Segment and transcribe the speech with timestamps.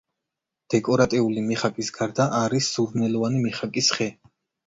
[0.73, 4.09] დეკორატიული მიხაკის გარდა არის სურნელოვანი მიხაკის ხე.